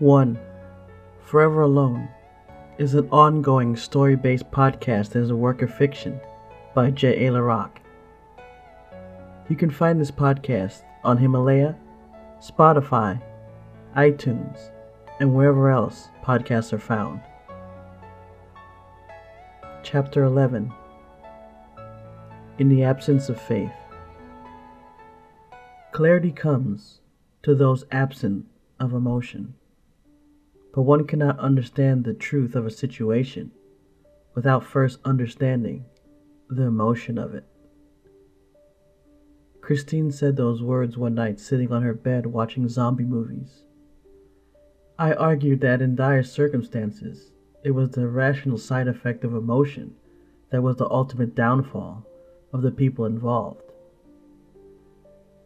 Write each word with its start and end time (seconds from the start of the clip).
1. 0.00 0.38
Forever 1.24 1.62
Alone 1.62 2.08
is 2.78 2.94
an 2.94 3.08
ongoing 3.10 3.74
story 3.74 4.14
based 4.14 4.48
podcast 4.52 5.10
that 5.10 5.18
is 5.18 5.30
a 5.30 5.36
work 5.36 5.60
of 5.60 5.74
fiction 5.74 6.20
by 6.72 6.88
J. 6.92 7.26
A. 7.26 7.32
LaRock. 7.32 7.78
You 9.48 9.56
can 9.56 9.70
find 9.70 10.00
this 10.00 10.12
podcast 10.12 10.82
on 11.02 11.16
Himalaya, 11.16 11.74
Spotify, 12.38 13.20
iTunes, 13.96 14.70
and 15.18 15.34
wherever 15.34 15.68
else 15.68 16.10
podcasts 16.22 16.72
are 16.72 16.78
found. 16.78 17.20
Chapter 19.82 20.22
11 20.22 20.72
In 22.60 22.68
the 22.68 22.84
Absence 22.84 23.28
of 23.28 23.42
Faith 23.42 23.72
Clarity 25.90 26.30
comes 26.30 27.00
to 27.42 27.56
those 27.56 27.84
absent 27.90 28.46
of 28.78 28.92
emotion, 28.92 29.54
but 30.78 30.84
one 30.84 31.04
cannot 31.04 31.40
understand 31.40 32.04
the 32.04 32.14
truth 32.14 32.54
of 32.54 32.64
a 32.64 32.70
situation 32.70 33.50
without 34.36 34.62
first 34.62 35.00
understanding 35.04 35.84
the 36.50 36.62
emotion 36.62 37.18
of 37.18 37.34
it. 37.34 37.44
Christine 39.60 40.12
said 40.12 40.36
those 40.36 40.62
words 40.62 40.96
one 40.96 41.16
night 41.16 41.40
sitting 41.40 41.72
on 41.72 41.82
her 41.82 41.94
bed 41.94 42.26
watching 42.26 42.68
zombie 42.68 43.02
movies. 43.02 43.64
I 44.96 45.14
argued 45.14 45.62
that 45.62 45.82
in 45.82 45.96
dire 45.96 46.22
circumstances, 46.22 47.32
it 47.64 47.72
was 47.72 47.90
the 47.90 48.06
rational 48.06 48.56
side 48.56 48.86
effect 48.86 49.24
of 49.24 49.34
emotion 49.34 49.96
that 50.50 50.62
was 50.62 50.76
the 50.76 50.88
ultimate 50.88 51.34
downfall 51.34 52.06
of 52.52 52.62
the 52.62 52.70
people 52.70 53.04
involved. 53.04 53.72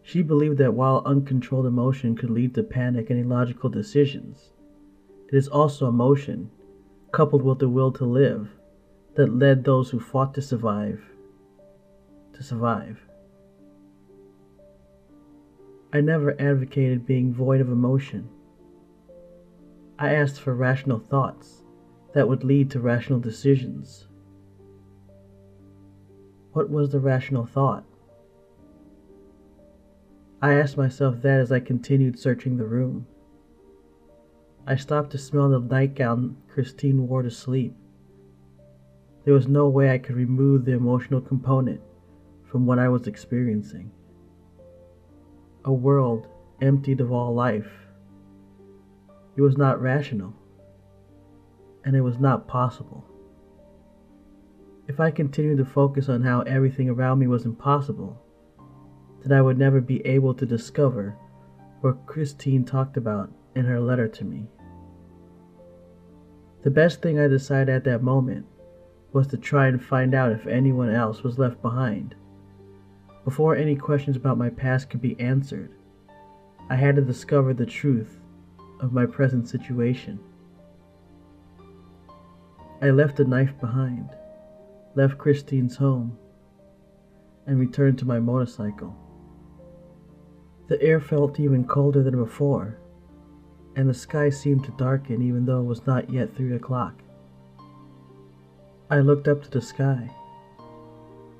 She 0.02 0.20
believed 0.20 0.58
that 0.58 0.74
while 0.74 1.02
uncontrolled 1.06 1.64
emotion 1.64 2.16
could 2.16 2.28
lead 2.28 2.54
to 2.56 2.62
panic 2.62 3.08
and 3.08 3.18
illogical 3.18 3.70
decisions, 3.70 4.52
it 5.32 5.36
is 5.36 5.48
also 5.48 5.88
emotion, 5.88 6.50
coupled 7.10 7.42
with 7.42 7.58
the 7.58 7.68
will 7.68 7.90
to 7.90 8.04
live, 8.04 8.50
that 9.16 9.34
led 9.34 9.64
those 9.64 9.90
who 9.90 9.98
fought 9.98 10.34
to 10.34 10.42
survive 10.42 11.02
to 12.34 12.42
survive. 12.42 12.98
I 15.92 16.00
never 16.00 16.40
advocated 16.40 17.06
being 17.06 17.32
void 17.32 17.60
of 17.60 17.68
emotion. 17.68 18.28
I 19.98 20.14
asked 20.14 20.40
for 20.40 20.54
rational 20.54 20.98
thoughts 20.98 21.62
that 22.14 22.28
would 22.28 22.44
lead 22.44 22.70
to 22.70 22.80
rational 22.80 23.20
decisions. 23.20 24.08
What 26.52 26.70
was 26.70 26.92
the 26.92 27.00
rational 27.00 27.46
thought? 27.46 27.84
I 30.40 30.54
asked 30.54 30.76
myself 30.76 31.22
that 31.22 31.40
as 31.40 31.52
I 31.52 31.60
continued 31.60 32.18
searching 32.18 32.56
the 32.56 32.66
room. 32.66 33.06
I 34.64 34.76
stopped 34.76 35.10
to 35.10 35.18
smell 35.18 35.48
the 35.48 35.58
nightgown 35.58 36.36
Christine 36.48 37.08
wore 37.08 37.22
to 37.22 37.30
sleep. 37.30 37.74
There 39.24 39.34
was 39.34 39.48
no 39.48 39.68
way 39.68 39.90
I 39.90 39.98
could 39.98 40.14
remove 40.14 40.64
the 40.64 40.72
emotional 40.72 41.20
component 41.20 41.80
from 42.44 42.64
what 42.64 42.78
I 42.78 42.88
was 42.88 43.08
experiencing. 43.08 43.90
A 45.64 45.72
world 45.72 46.28
emptied 46.60 47.00
of 47.00 47.10
all 47.10 47.34
life. 47.34 47.70
It 49.34 49.42
was 49.42 49.56
not 49.56 49.80
rational, 49.80 50.34
and 51.84 51.96
it 51.96 52.02
was 52.02 52.18
not 52.18 52.46
possible. 52.46 53.04
If 54.86 55.00
I 55.00 55.10
continued 55.10 55.58
to 55.58 55.64
focus 55.64 56.08
on 56.08 56.22
how 56.22 56.42
everything 56.42 56.88
around 56.88 57.18
me 57.18 57.26
was 57.26 57.46
impossible, 57.46 58.20
then 59.24 59.36
I 59.36 59.42
would 59.42 59.58
never 59.58 59.80
be 59.80 60.06
able 60.06 60.34
to 60.34 60.46
discover 60.46 61.16
what 61.80 62.06
Christine 62.06 62.64
talked 62.64 62.96
about 62.96 63.32
in 63.54 63.64
her 63.64 63.80
letter 63.80 64.08
to 64.08 64.24
me. 64.24 64.48
The 66.62 66.70
best 66.70 67.02
thing 67.02 67.18
I 67.18 67.26
decided 67.26 67.74
at 67.74 67.84
that 67.84 68.02
moment 68.02 68.46
was 69.12 69.26
to 69.28 69.36
try 69.36 69.66
and 69.66 69.82
find 69.82 70.14
out 70.14 70.32
if 70.32 70.46
anyone 70.46 70.90
else 70.90 71.22
was 71.22 71.38
left 71.38 71.60
behind. 71.60 72.14
Before 73.24 73.54
any 73.54 73.76
questions 73.76 74.16
about 74.16 74.38
my 74.38 74.50
past 74.50 74.90
could 74.90 75.02
be 75.02 75.18
answered, 75.20 75.70
I 76.70 76.76
had 76.76 76.96
to 76.96 77.02
discover 77.02 77.52
the 77.52 77.66
truth 77.66 78.20
of 78.80 78.92
my 78.92 79.06
present 79.06 79.48
situation. 79.48 80.18
I 82.80 82.90
left 82.90 83.16
the 83.16 83.24
knife 83.24 83.58
behind, 83.60 84.10
left 84.94 85.18
Christine's 85.18 85.76
home, 85.76 86.18
and 87.46 87.58
returned 87.58 87.98
to 87.98 88.04
my 88.04 88.18
motorcycle. 88.18 88.96
The 90.68 90.80
air 90.80 91.00
felt 91.00 91.38
even 91.38 91.64
colder 91.64 92.02
than 92.02 92.16
before, 92.16 92.78
and 93.76 93.88
the 93.88 93.94
sky 93.94 94.28
seemed 94.30 94.64
to 94.64 94.70
darken 94.72 95.22
even 95.22 95.46
though 95.46 95.60
it 95.60 95.66
was 95.66 95.86
not 95.86 96.10
yet 96.10 96.34
three 96.36 96.54
o'clock. 96.54 96.94
I 98.90 99.00
looked 99.00 99.28
up 99.28 99.42
to 99.42 99.50
the 99.50 99.60
sky. 99.60 100.10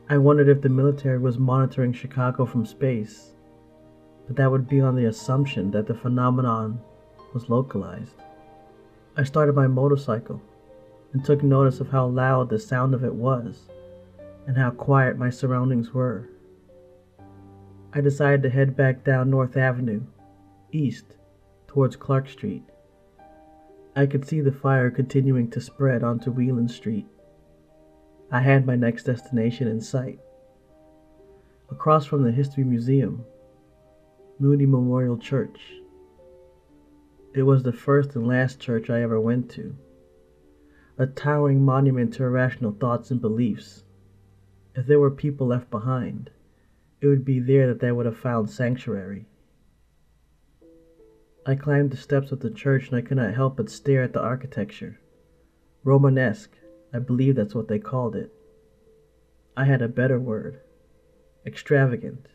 I 0.08 0.18
wondered 0.18 0.48
if 0.48 0.62
the 0.62 0.68
military 0.68 1.18
was 1.18 1.38
monitoring 1.38 1.92
Chicago 1.92 2.46
from 2.46 2.66
space, 2.66 3.32
but 4.26 4.36
that 4.36 4.50
would 4.50 4.68
be 4.68 4.80
on 4.80 4.96
the 4.96 5.06
assumption 5.06 5.70
that 5.72 5.86
the 5.86 5.94
phenomenon 5.94 6.80
was 7.34 7.48
localized. 7.48 8.22
I 9.16 9.24
started 9.24 9.54
my 9.54 9.66
motorcycle 9.66 10.40
and 11.12 11.24
took 11.24 11.42
notice 11.42 11.80
of 11.80 11.90
how 11.90 12.06
loud 12.06 12.48
the 12.48 12.58
sound 12.58 12.94
of 12.94 13.04
it 13.04 13.14
was 13.14 13.68
and 14.46 14.56
how 14.56 14.70
quiet 14.70 15.18
my 15.18 15.30
surroundings 15.30 15.92
were. 15.92 16.28
I 17.92 18.00
decided 18.00 18.42
to 18.42 18.50
head 18.50 18.74
back 18.74 19.04
down 19.04 19.28
North 19.28 19.56
Avenue, 19.56 20.02
east, 20.72 21.16
towards 21.72 21.96
Clark 21.96 22.28
Street. 22.28 22.62
I 23.96 24.04
could 24.04 24.26
see 24.26 24.42
the 24.42 24.52
fire 24.52 24.90
continuing 24.90 25.48
to 25.52 25.60
spread 25.60 26.02
onto 26.02 26.30
Whelan 26.30 26.68
Street. 26.68 27.06
I 28.30 28.40
had 28.40 28.66
my 28.66 28.76
next 28.76 29.04
destination 29.04 29.68
in 29.68 29.80
sight. 29.80 30.20
Across 31.70 32.04
from 32.04 32.24
the 32.24 32.30
History 32.30 32.62
Museum, 32.62 33.24
Moody 34.38 34.66
Memorial 34.66 35.16
Church. 35.16 35.72
It 37.34 37.44
was 37.44 37.62
the 37.62 37.72
first 37.72 38.14
and 38.16 38.26
last 38.26 38.60
church 38.60 38.90
I 38.90 39.00
ever 39.00 39.18
went 39.18 39.50
to. 39.52 39.74
A 40.98 41.06
towering 41.06 41.64
monument 41.64 42.12
to 42.14 42.24
irrational 42.24 42.72
thoughts 42.72 43.10
and 43.10 43.18
beliefs. 43.18 43.84
If 44.74 44.84
there 44.84 45.00
were 45.00 45.10
people 45.10 45.46
left 45.46 45.70
behind, 45.70 46.28
it 47.00 47.06
would 47.06 47.24
be 47.24 47.40
there 47.40 47.66
that 47.68 47.80
they 47.80 47.92
would 47.92 48.04
have 48.04 48.18
found 48.18 48.50
sanctuary. 48.50 49.26
I 51.44 51.54
climbed 51.56 51.90
the 51.90 51.96
steps 51.96 52.30
of 52.30 52.40
the 52.40 52.50
church 52.50 52.88
and 52.88 52.96
I 52.96 53.02
could 53.02 53.16
not 53.16 53.34
help 53.34 53.56
but 53.56 53.68
stare 53.68 54.02
at 54.02 54.12
the 54.12 54.20
architecture. 54.20 55.00
Romanesque, 55.84 56.56
I 56.92 57.00
believe 57.00 57.34
that's 57.34 57.54
what 57.54 57.68
they 57.68 57.78
called 57.78 58.14
it. 58.14 58.32
I 59.56 59.64
had 59.64 59.82
a 59.82 59.88
better 59.88 60.20
word 60.20 60.60
extravagant. 61.44 62.26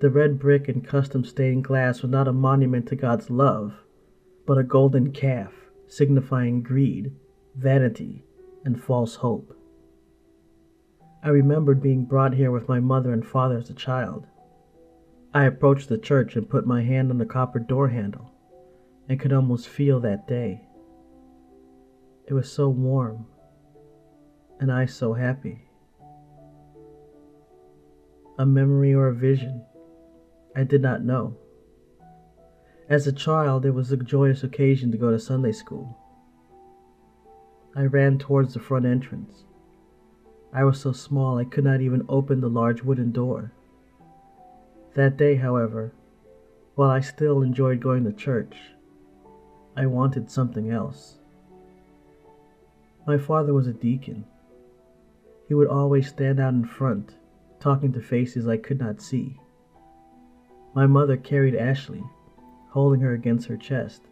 The 0.00 0.10
red 0.10 0.38
brick 0.38 0.68
and 0.68 0.86
custom 0.86 1.24
stained 1.24 1.64
glass 1.64 2.02
was 2.02 2.10
not 2.10 2.28
a 2.28 2.32
monument 2.32 2.86
to 2.88 2.96
God's 2.96 3.30
love, 3.30 3.74
but 4.46 4.58
a 4.58 4.62
golden 4.62 5.12
calf 5.12 5.52
signifying 5.86 6.62
greed, 6.62 7.12
vanity, 7.54 8.24
and 8.64 8.82
false 8.82 9.16
hope. 9.16 9.56
I 11.22 11.28
remembered 11.28 11.82
being 11.82 12.04
brought 12.04 12.34
here 12.34 12.50
with 12.50 12.68
my 12.68 12.80
mother 12.80 13.12
and 13.12 13.26
father 13.26 13.58
as 13.58 13.68
a 13.70 13.74
child. 13.74 14.26
I 15.32 15.44
approached 15.44 15.88
the 15.88 15.98
church 15.98 16.34
and 16.34 16.48
put 16.48 16.66
my 16.66 16.82
hand 16.82 17.10
on 17.10 17.18
the 17.18 17.24
copper 17.24 17.60
door 17.60 17.88
handle 17.88 18.32
and 19.08 19.20
could 19.20 19.32
almost 19.32 19.68
feel 19.68 20.00
that 20.00 20.26
day. 20.26 20.62
It 22.26 22.34
was 22.34 22.50
so 22.50 22.68
warm, 22.68 23.26
and 24.58 24.72
I 24.72 24.86
so 24.86 25.14
happy. 25.14 25.68
A 28.38 28.46
memory 28.46 28.92
or 28.92 29.06
a 29.08 29.14
vision, 29.14 29.64
I 30.56 30.64
did 30.64 30.82
not 30.82 31.04
know. 31.04 31.36
As 32.88 33.06
a 33.06 33.12
child, 33.12 33.64
it 33.64 33.70
was 33.70 33.92
a 33.92 33.96
joyous 33.96 34.42
occasion 34.42 34.90
to 34.90 34.98
go 34.98 35.12
to 35.12 35.18
Sunday 35.18 35.52
school. 35.52 35.96
I 37.76 37.82
ran 37.82 38.18
towards 38.18 38.54
the 38.54 38.60
front 38.60 38.84
entrance. 38.84 39.44
I 40.52 40.64
was 40.64 40.80
so 40.80 40.90
small 40.90 41.38
I 41.38 41.44
could 41.44 41.62
not 41.62 41.80
even 41.80 42.04
open 42.08 42.40
the 42.40 42.50
large 42.50 42.82
wooden 42.82 43.12
door. 43.12 43.52
That 44.94 45.16
day, 45.16 45.36
however, 45.36 45.92
while 46.74 46.90
I 46.90 47.00
still 47.00 47.42
enjoyed 47.42 47.80
going 47.80 48.04
to 48.04 48.12
church, 48.12 48.56
I 49.76 49.86
wanted 49.86 50.30
something 50.30 50.70
else. 50.70 51.18
My 53.06 53.16
father 53.16 53.54
was 53.54 53.68
a 53.68 53.72
deacon. 53.72 54.24
He 55.46 55.54
would 55.54 55.68
always 55.68 56.08
stand 56.08 56.40
out 56.40 56.54
in 56.54 56.64
front, 56.64 57.14
talking 57.60 57.92
to 57.92 58.00
faces 58.00 58.48
I 58.48 58.56
could 58.56 58.80
not 58.80 59.00
see. 59.00 59.38
My 60.74 60.86
mother 60.86 61.16
carried 61.16 61.54
Ashley, 61.54 62.02
holding 62.70 63.00
her 63.00 63.14
against 63.14 63.46
her 63.48 63.56
chest. 63.56 64.02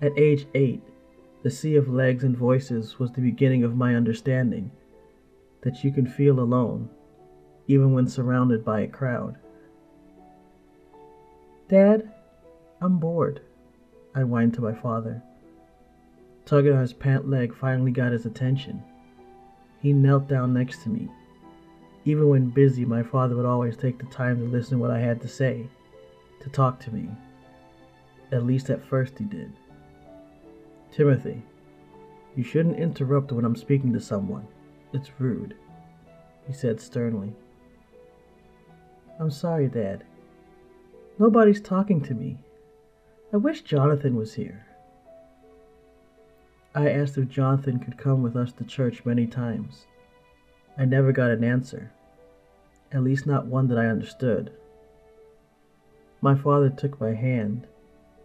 At 0.00 0.16
age 0.16 0.46
eight, 0.54 0.82
the 1.42 1.50
sea 1.50 1.74
of 1.74 1.88
legs 1.88 2.22
and 2.22 2.36
voices 2.36 3.00
was 3.00 3.10
the 3.10 3.20
beginning 3.20 3.64
of 3.64 3.76
my 3.76 3.96
understanding 3.96 4.70
that 5.62 5.82
you 5.82 5.92
can 5.92 6.06
feel 6.06 6.38
alone, 6.38 6.88
even 7.66 7.92
when 7.92 8.06
surrounded 8.06 8.64
by 8.64 8.80
a 8.80 8.86
crowd. 8.86 9.36
Dad, 11.68 12.10
I'm 12.80 12.98
bored. 12.98 13.42
I 14.14 14.22
whined 14.22 14.54
to 14.54 14.62
my 14.62 14.72
father. 14.72 15.22
Tugging 16.46 16.72
on 16.72 16.80
his 16.80 16.94
pant 16.94 17.28
leg 17.28 17.54
finally 17.54 17.90
got 17.90 18.12
his 18.12 18.24
attention. 18.24 18.82
He 19.82 19.92
knelt 19.92 20.28
down 20.28 20.54
next 20.54 20.82
to 20.84 20.88
me. 20.88 21.10
Even 22.06 22.28
when 22.30 22.48
busy, 22.48 22.86
my 22.86 23.02
father 23.02 23.36
would 23.36 23.44
always 23.44 23.76
take 23.76 23.98
the 23.98 24.06
time 24.06 24.38
to 24.38 24.44
listen 24.44 24.78
to 24.78 24.82
what 24.82 24.90
I 24.90 24.98
had 24.98 25.20
to 25.20 25.28
say, 25.28 25.68
to 26.40 26.48
talk 26.48 26.80
to 26.80 26.90
me. 26.90 27.10
At 28.32 28.46
least 28.46 28.70
at 28.70 28.82
first 28.82 29.18
he 29.18 29.24
did. 29.26 29.52
Timothy, 30.90 31.42
you 32.34 32.44
shouldn't 32.44 32.78
interrupt 32.78 33.30
when 33.30 33.44
I'm 33.44 33.56
speaking 33.56 33.92
to 33.92 34.00
someone. 34.00 34.48
It's 34.94 35.10
rude, 35.20 35.54
he 36.46 36.54
said 36.54 36.80
sternly. 36.80 37.34
I'm 39.20 39.30
sorry, 39.30 39.68
Dad. 39.68 40.04
Nobody's 41.18 41.60
talking 41.60 42.00
to 42.02 42.14
me. 42.14 42.38
I 43.32 43.38
wish 43.38 43.62
Jonathan 43.62 44.14
was 44.14 44.34
here. 44.34 44.66
I 46.74 46.90
asked 46.90 47.18
if 47.18 47.28
Jonathan 47.28 47.80
could 47.80 47.98
come 47.98 48.22
with 48.22 48.36
us 48.36 48.52
to 48.52 48.64
church 48.64 49.04
many 49.04 49.26
times. 49.26 49.86
I 50.78 50.84
never 50.84 51.10
got 51.10 51.32
an 51.32 51.42
answer, 51.42 51.90
at 52.92 53.02
least 53.02 53.26
not 53.26 53.46
one 53.46 53.66
that 53.68 53.78
I 53.78 53.86
understood. 53.86 54.52
My 56.20 56.36
father 56.36 56.70
took 56.70 57.00
my 57.00 57.14
hand 57.14 57.66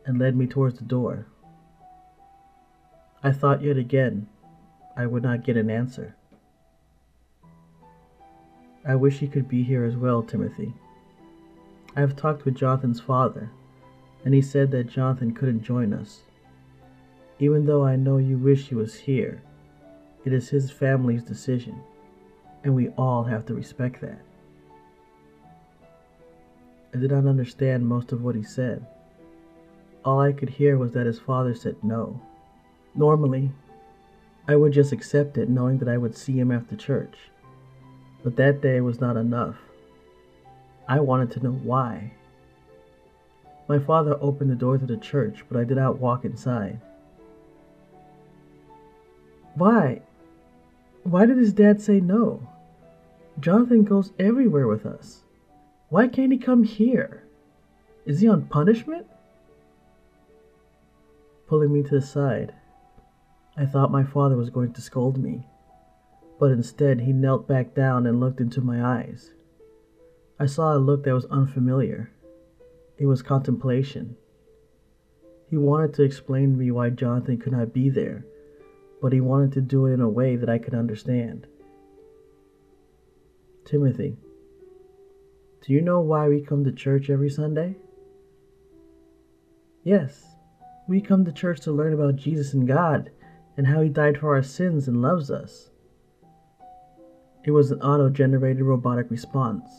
and 0.06 0.19
led 0.19 0.36
me 0.36 0.46
towards 0.46 0.78
the 0.78 0.86
door. 0.86 1.25
I 3.24 3.31
thought 3.31 3.63
yet 3.63 3.78
again 3.78 4.28
I 4.96 5.07
would 5.07 5.24
not 5.24 5.44
get 5.44 5.57
an 5.57 5.72
answer. 5.72 6.16
I 8.86 8.96
wish 8.96 9.18
he 9.18 9.28
could 9.28 9.48
be 9.48 9.63
here 9.63 9.84
as 9.84 9.96
well, 9.96 10.22
Timothy. 10.22 10.74
I 11.95 12.01
have 12.01 12.16
talked 12.16 12.45
with 12.45 12.56
Jonathan's 12.56 13.00
father, 13.00 13.51
and 14.25 14.34
he 14.34 14.42
said 14.42 14.72
that 14.72 14.90
Jonathan 14.90 15.34
couldn't 15.34 15.63
join 15.63 15.94
us. 15.94 16.22
Even 17.40 17.66
though 17.66 17.84
I 17.84 17.95
know 17.95 18.18
you 18.18 18.38
wish 18.38 18.69
he 18.69 18.75
was 18.75 18.95
here, 18.95 19.42
it 20.25 20.34
is 20.34 20.50
his 20.50 20.72
family's 20.72 21.24
decision, 21.24 21.81
and 22.63 22.74
we 22.74 22.90
all 22.90 23.24
have 23.25 23.45
to 23.48 23.54
respect 23.54 24.01
that. 24.01 24.19
I 26.94 26.98
did 26.98 27.12
not 27.12 27.25
understand 27.25 27.88
most 27.88 28.12
of 28.12 28.24
what 28.24 28.36
he 28.36 28.44
said. 28.44 28.86
All 30.06 30.19
I 30.19 30.31
could 30.31 30.50
hear 30.50 30.78
was 30.78 30.94
that 30.94 31.06
his 31.06 31.19
father 31.19 31.54
said 31.56 31.75
no. 31.84 32.22
Normally, 32.96 33.51
I 34.48 34.56
would 34.56 34.74
just 34.74 34.92
accept 34.92 35.38
it 35.38 35.50
knowing 35.50 35.78
that 35.80 35.89
I 35.89 35.98
would 35.98 36.16
see 36.16 36.39
him 36.39 36.51
after 36.51 36.75
church. 36.75 37.16
But 38.24 38.36
that 38.36 38.62
day 38.62 38.81
was 38.81 39.00
not 39.00 39.18
enough. 39.18 39.57
I 40.88 41.00
wanted 41.00 41.31
to 41.31 41.44
know 41.44 41.51
why. 41.51 42.13
My 43.68 43.80
father 43.80 44.18
opened 44.19 44.51
the 44.51 44.56
door 44.56 44.77
to 44.77 44.85
the 44.85 44.97
church, 44.97 45.44
but 45.50 45.57
I 45.59 45.63
did 45.63 45.77
not 45.77 46.00
walk 46.00 46.25
inside. 46.25 46.80
Why? 49.56 50.01
Why 51.03 51.25
did 51.25 51.38
his 51.38 51.53
dad 51.53 51.81
say 51.81 52.00
no? 52.00 52.47
Jonathan 53.39 53.83
goes 53.83 54.12
everywhere 54.19 54.68
with 54.68 54.85
us. 54.85 55.24
Why 55.89 56.07
can't 56.07 56.31
he 56.31 56.38
come 56.38 56.63
here? 56.63 57.24
Is 58.06 58.19
he 58.19 58.27
on 58.27 58.45
punishment? 58.45 59.07
Pulling 61.47 61.71
me 61.71 61.83
to 61.83 61.95
the 61.95 62.01
side, 62.01 62.53
I 63.56 63.65
thought 63.65 63.91
my 63.91 64.03
father 64.03 64.36
was 64.36 64.50
going 64.50 64.74
to 64.74 64.81
scold 64.81 65.18
me, 65.18 65.47
but 66.39 66.51
instead 66.51 67.01
he 67.01 67.13
knelt 67.13 67.47
back 67.47 67.75
down 67.75 68.07
and 68.07 68.19
looked 68.19 68.41
into 68.41 68.62
my 68.62 68.83
eyes. 68.83 69.33
I 70.39 70.47
saw 70.47 70.75
a 70.75 70.80
look 70.80 71.03
that 71.03 71.13
was 71.13 71.25
unfamiliar. 71.25 72.12
It 72.97 73.06
was 73.06 73.21
contemplation. 73.21 74.15
He 75.50 75.57
wanted 75.57 75.94
to 75.95 76.03
explain 76.03 76.51
to 76.51 76.57
me 76.57 76.71
why 76.71 76.89
Jonathan 76.89 77.38
could 77.38 77.53
not 77.53 77.74
be 77.74 77.89
there, 77.89 78.25
but 79.01 79.13
he 79.13 79.21
wanted 79.21 79.51
to 79.53 79.62
do 79.62 79.85
it 79.85 79.94
in 79.94 80.01
a 80.01 80.09
way 80.09 80.35
that 80.35 80.50
I 80.50 80.57
could 80.57 80.74
understand. 80.74 81.45
Timothy, 83.65 84.18
do 85.62 85.74
you 85.74 85.81
know 85.81 86.01
why 86.01 86.27
we 86.27 86.41
come 86.41 86.63
to 86.63 86.71
church 86.71 87.09
every 87.09 87.29
Sunday? 87.29 87.75
Yes, 89.83 90.36
we 90.88 91.00
come 91.00 91.24
to 91.25 91.31
church 91.31 91.62
to 91.62 91.71
learn 91.71 91.94
about 91.94 92.15
Jesus 92.15 92.53
and 92.53 92.68
God 92.68 93.12
and 93.56 93.68
how 93.68 93.81
He 93.81 93.89
died 93.89 94.18
for 94.18 94.36
our 94.36 94.44
sins 94.44 94.88
and 94.88 95.01
loves 95.01 95.29
us. 95.29 95.69
It 97.45 97.51
was 97.51 97.71
an 97.71 97.81
auto 97.81 98.09
generated 98.09 98.63
robotic 98.63 99.12
response 99.12 99.69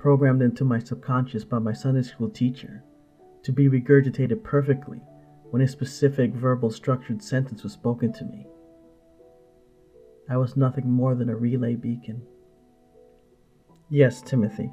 programmed 0.00 0.40
into 0.40 0.64
my 0.64 0.78
subconscious 0.78 1.44
by 1.44 1.58
my 1.58 1.74
Sunday 1.74 2.00
school 2.00 2.30
teacher, 2.30 2.82
to 3.42 3.52
be 3.52 3.68
regurgitated 3.68 4.42
perfectly 4.42 4.98
when 5.50 5.60
a 5.60 5.68
specific 5.68 6.32
verbal 6.32 6.70
structured 6.70 7.22
sentence 7.22 7.62
was 7.62 7.74
spoken 7.74 8.10
to 8.10 8.24
me. 8.24 8.46
I 10.28 10.38
was 10.38 10.56
nothing 10.56 10.90
more 10.90 11.14
than 11.14 11.28
a 11.28 11.36
relay 11.36 11.74
beacon. 11.74 12.22
Yes, 13.90 14.22
Timothy. 14.22 14.70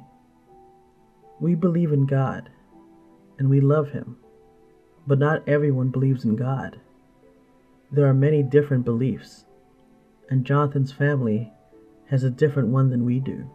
We 1.40 1.54
believe 1.54 1.92
in 1.92 2.06
God, 2.06 2.48
and 3.38 3.50
we 3.50 3.60
love 3.60 3.90
Him, 3.90 4.16
but 5.06 5.18
not 5.18 5.46
everyone 5.46 5.90
believes 5.90 6.24
in 6.24 6.36
God. 6.36 6.80
There 7.92 8.06
are 8.06 8.14
many 8.14 8.42
different 8.42 8.86
beliefs, 8.86 9.44
and 10.30 10.46
Jonathan's 10.46 10.92
family 10.92 11.52
has 12.06 12.24
a 12.24 12.30
different 12.30 12.68
one 12.68 12.88
than 12.88 13.04
we 13.04 13.20
do. 13.20 13.50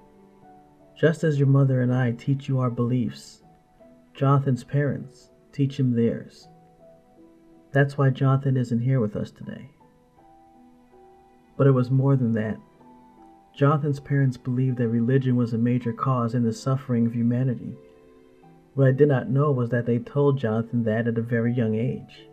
Just 0.96 1.24
as 1.24 1.40
your 1.40 1.48
mother 1.48 1.82
and 1.82 1.94
I 1.94 2.12
teach 2.12 2.48
you 2.48 2.60
our 2.60 2.70
beliefs, 2.70 3.42
Jonathan's 4.14 4.64
parents 4.64 5.32
teach 5.52 5.80
him 5.80 5.96
theirs. 5.96 6.48
That's 7.72 7.98
why 7.98 8.12
Jonathan 8.12 8.56
isn't 8.58 8.82
here 8.82 9.00
with 9.00 9.16
us 9.16 9.32
today. 9.32 9.72
But 11.58 11.68
it 11.68 11.72
was 11.72 11.90
more 11.90 12.16
than 12.16 12.34
that. 12.34 12.58
Jonathan's 13.56 14.00
parents 14.00 14.38
believed 14.38 14.78
that 14.78 14.88
religion 14.88 15.36
was 15.36 15.54
a 15.54 15.58
major 15.58 15.94
cause 15.94 16.36
in 16.36 16.44
the 16.44 16.54
suffering 16.54 17.06
of 17.08 17.14
humanity. 17.14 17.76
What 18.76 18.88
I 18.88 18.92
did 18.92 19.08
not 19.08 19.30
know 19.30 19.52
was 19.52 19.70
that 19.70 19.86
they 19.86 20.00
told 20.00 20.40
Jonathan 20.40 20.84
that 20.84 21.08
at 21.08 21.18
a 21.18 21.22
very 21.22 21.54
young 21.54 21.76
age. 21.76 22.28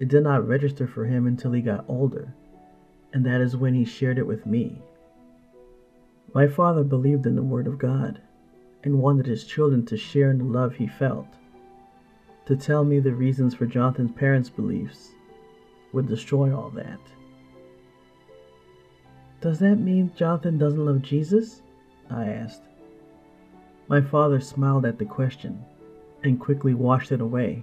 It 0.00 0.08
did 0.08 0.24
not 0.24 0.46
register 0.46 0.86
for 0.86 1.04
him 1.04 1.26
until 1.26 1.52
he 1.52 1.60
got 1.60 1.84
older, 1.88 2.34
and 3.12 3.24
that 3.26 3.40
is 3.40 3.56
when 3.56 3.74
he 3.74 3.84
shared 3.84 4.18
it 4.18 4.26
with 4.26 4.44
me. 4.44 4.82
My 6.34 6.48
father 6.48 6.82
believed 6.82 7.26
in 7.26 7.36
the 7.36 7.42
Word 7.42 7.68
of 7.68 7.78
God 7.78 8.20
and 8.82 8.98
wanted 8.98 9.26
his 9.26 9.44
children 9.44 9.86
to 9.86 9.96
share 9.96 10.32
in 10.32 10.38
the 10.38 10.44
love 10.44 10.74
he 10.74 10.88
felt. 10.88 11.28
To 12.46 12.56
tell 12.56 12.84
me 12.84 12.98
the 12.98 13.14
reasons 13.14 13.54
for 13.54 13.66
Jonathan's 13.66 14.10
parents' 14.10 14.50
beliefs 14.50 15.12
would 15.92 16.08
destroy 16.08 16.54
all 16.54 16.70
that. 16.70 16.98
Does 19.40 19.60
that 19.60 19.76
mean 19.76 20.10
Jonathan 20.16 20.58
doesn't 20.58 20.84
love 20.84 21.02
Jesus? 21.02 21.62
I 22.10 22.26
asked. 22.26 22.62
My 23.86 24.00
father 24.00 24.40
smiled 24.40 24.84
at 24.84 24.98
the 24.98 25.04
question 25.04 25.64
and 26.24 26.40
quickly 26.40 26.74
washed 26.74 27.12
it 27.12 27.20
away. 27.20 27.62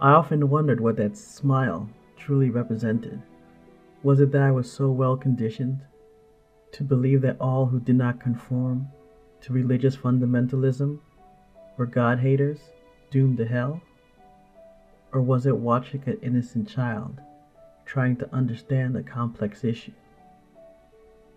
I 0.00 0.10
often 0.10 0.50
wondered 0.50 0.80
what 0.80 0.96
that 0.96 1.16
smile 1.16 1.88
truly 2.16 2.50
represented. 2.50 3.22
Was 4.02 4.20
it 4.20 4.32
that 4.32 4.42
I 4.42 4.50
was 4.50 4.70
so 4.70 4.90
well 4.90 5.16
conditioned 5.16 5.80
to 6.78 6.84
believe 6.84 7.22
that 7.22 7.36
all 7.40 7.66
who 7.66 7.80
did 7.80 7.96
not 7.96 8.20
conform 8.20 8.86
to 9.40 9.52
religious 9.52 9.96
fundamentalism 9.96 11.00
were 11.76 11.86
God 11.86 12.20
haters 12.20 12.60
doomed 13.10 13.36
to 13.38 13.46
hell? 13.46 13.82
Or 15.12 15.20
was 15.20 15.44
it 15.44 15.56
watching 15.56 16.04
an 16.06 16.18
innocent 16.22 16.68
child 16.68 17.20
trying 17.84 18.16
to 18.18 18.32
understand 18.32 18.96
a 18.96 19.02
complex 19.02 19.64
issue? 19.64 19.90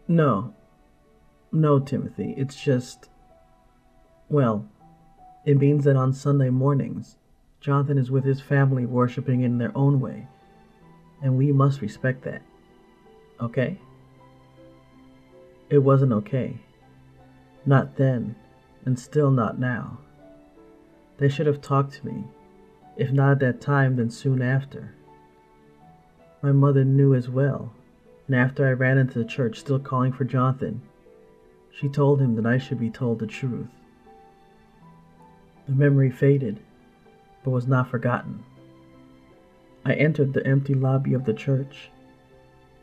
No, 0.08 0.54
no, 1.52 1.80
Timothy, 1.80 2.36
it's 2.38 2.62
just. 2.62 3.10
Well, 4.30 4.70
it 5.44 5.58
means 5.58 5.86
that 5.86 5.96
on 5.96 6.14
Sunday 6.14 6.52
mornings, 6.52 7.18
Jonathan 7.62 7.98
is 7.98 8.12
with 8.12 8.26
his 8.26 8.42
family 8.42 8.86
worshiping 8.86 9.42
in 9.42 9.58
their 9.58 9.76
own 9.76 10.00
way, 10.00 10.28
and 11.24 11.36
we 11.36 11.52
must 11.52 11.82
respect 11.82 12.24
that. 12.26 12.44
Okay? 13.42 13.80
It 15.72 15.80
wasn't 15.80 16.12
okay. 16.12 16.60
Not 17.66 17.96
then, 17.96 18.36
and 18.84 19.00
still 19.00 19.32
not 19.32 19.58
now. 19.58 20.00
They 21.18 21.30
should 21.30 21.48
have 21.48 21.62
talked 21.62 21.94
to 21.94 22.06
me, 22.06 22.25
if 22.98 23.12
not 23.12 23.32
at 23.32 23.40
that 23.40 23.62
time, 23.62 23.96
then 23.96 24.10
soon 24.10 24.42
after. 24.42 24.94
My 26.42 26.51
mother 26.51 26.84
knew 26.84 27.16
as 27.16 27.30
well, 27.30 27.72
and 28.28 28.36
after 28.36 28.68
I 28.68 28.74
ran 28.74 28.98
into 28.98 29.18
the 29.18 29.24
church 29.24 29.62
still 29.62 29.80
calling 29.80 30.12
for 30.12 30.25
Jonathan, 30.25 30.82
she 31.72 31.88
told 31.88 32.20
him 32.20 32.36
that 32.36 32.46
I 32.46 32.58
should 32.58 32.80
be 32.80 32.90
told 32.90 33.20
the 33.20 33.28
truth. 33.28 33.70
The 35.68 35.74
memory 35.74 36.12
faded, 36.12 36.60
but 37.46 37.51
was 37.51 37.66
not 37.66 37.90
forgotten. 37.90 38.44
I 39.86 39.94
entered 39.94 40.34
the 40.34 40.46
empty 40.46 40.74
lobby 40.74 41.13
of 41.13 41.24
the 41.24 41.34
church. 41.34 41.92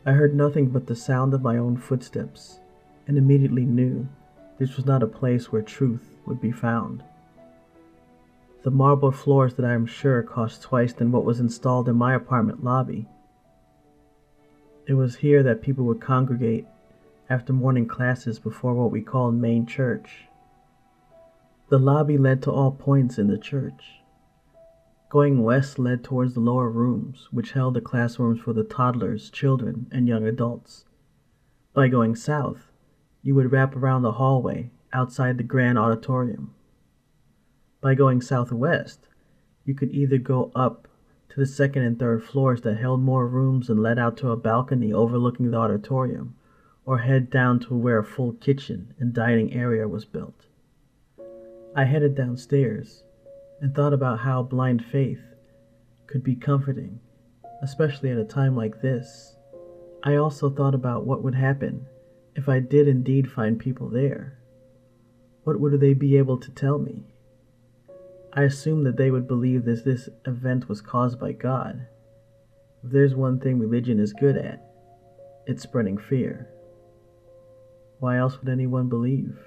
I 0.07 0.13
heard 0.13 0.33
nothing 0.33 0.69
but 0.69 0.87
the 0.87 0.95
sound 0.95 1.35
of 1.35 1.43
my 1.43 1.55
own 1.55 1.77
footsteps 1.77 2.58
and 3.09 3.17
immediately 3.17 3.65
knew 3.65 4.07
this 4.59 4.77
was 4.77 4.85
not 4.85 5.03
a 5.03 5.07
place 5.07 5.51
where 5.51 5.63
truth 5.63 6.15
would 6.25 6.39
be 6.39 6.51
found. 6.51 7.03
the 8.63 8.71
marble 8.71 9.11
floors 9.11 9.53
that 9.55 9.65
I 9.65 9.73
am 9.73 9.85
sure 9.85 10.21
cost 10.21 10.61
twice 10.61 10.93
than 10.93 11.11
what 11.11 11.25
was 11.25 11.39
installed 11.39 11.87
in 11.87 11.95
my 11.95 12.13
apartment 12.13 12.63
lobby. 12.63 13.07
It 14.85 14.95
was 14.95 15.17
here 15.17 15.43
that 15.43 15.61
people 15.61 15.85
would 15.85 16.01
congregate 16.01 16.67
after 17.29 17.53
morning 17.53 17.87
classes 17.87 18.37
before 18.39 18.73
what 18.73 18.91
we 18.91 19.01
called 19.01 19.35
main 19.35 19.65
church. 19.65 20.25
The 21.69 21.79
lobby 21.79 22.17
led 22.17 22.41
to 22.43 22.51
all 22.51 22.71
points 22.71 23.17
in 23.17 23.27
the 23.27 23.37
church. 23.37 24.01
Going 25.09 25.41
west 25.41 25.79
led 25.79 26.03
towards 26.03 26.33
the 26.33 26.39
lower 26.39 26.69
rooms, 26.69 27.27
which 27.31 27.51
held 27.53 27.75
the 27.75 27.81
classrooms 27.81 28.41
for 28.41 28.53
the 28.53 28.63
toddlers, 28.63 29.29
children, 29.29 29.87
and 29.91 30.07
young 30.07 30.27
adults. 30.27 30.85
By 31.73 31.87
going 31.87 32.15
south, 32.15 32.68
you 33.21 33.35
would 33.35 33.51
wrap 33.51 33.75
around 33.75 34.01
the 34.01 34.13
hallway 34.13 34.71
outside 34.93 35.37
the 35.37 35.43
grand 35.43 35.77
auditorium. 35.77 36.53
By 37.81 37.95
going 37.95 38.21
southwest, 38.21 39.07
you 39.65 39.73
could 39.75 39.91
either 39.91 40.17
go 40.17 40.51
up 40.55 40.87
to 41.29 41.39
the 41.39 41.45
second 41.45 41.83
and 41.83 41.99
third 41.99 42.23
floors 42.23 42.61
that 42.61 42.77
held 42.77 43.01
more 43.01 43.27
rooms 43.27 43.69
and 43.69 43.81
led 43.81 43.99
out 43.99 44.17
to 44.17 44.31
a 44.31 44.37
balcony 44.37 44.91
overlooking 44.91 45.51
the 45.51 45.57
auditorium, 45.57 46.35
or 46.85 46.99
head 46.99 47.29
down 47.29 47.59
to 47.59 47.75
where 47.75 47.99
a 47.99 48.03
full 48.03 48.33
kitchen 48.33 48.93
and 48.99 49.13
dining 49.13 49.53
area 49.53 49.87
was 49.87 50.05
built. 50.05 50.47
I 51.75 51.83
headed 51.83 52.15
downstairs 52.15 53.03
and 53.61 53.75
thought 53.75 53.93
about 53.93 54.19
how 54.19 54.41
blind 54.41 54.83
faith 54.83 55.21
could 56.07 56.23
be 56.23 56.35
comforting, 56.35 56.99
especially 57.61 58.09
at 58.09 58.17
a 58.17 58.23
time 58.23 58.55
like 58.55 58.81
this. 58.81 59.35
I 60.03 60.15
also 60.15 60.49
thought 60.49 60.73
about 60.73 61.05
what 61.05 61.23
would 61.23 61.35
happen 61.35 61.85
if 62.39 62.47
I 62.47 62.59
did 62.61 62.87
indeed 62.87 63.29
find 63.29 63.59
people 63.59 63.89
there. 63.89 64.39
What 65.43 65.59
would 65.59 65.77
they 65.81 65.93
be 65.93 66.15
able 66.15 66.37
to 66.37 66.51
tell 66.51 66.79
me? 66.79 67.13
I 68.31 68.43
assumed 68.43 68.85
that 68.85 68.95
they 68.95 69.11
would 69.11 69.27
believe 69.27 69.65
that 69.65 69.83
this 69.83 70.07
event 70.25 70.69
was 70.69 70.79
caused 70.79 71.19
by 71.19 71.33
God. 71.33 71.85
If 72.81 72.91
there's 72.91 73.13
one 73.13 73.41
thing 73.41 73.59
religion 73.59 73.99
is 73.99 74.13
good 74.13 74.37
at, 74.37 74.65
it's 75.47 75.63
spreading 75.63 75.97
fear. 75.97 76.47
Why 77.99 78.17
else 78.17 78.39
would 78.39 78.47
anyone 78.47 78.87
believe? 78.87 79.37